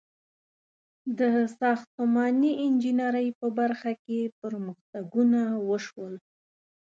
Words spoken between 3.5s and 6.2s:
برخه کې پرمختګونه وشول.